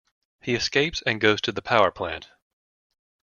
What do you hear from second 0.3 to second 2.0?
He escapes and goes to the power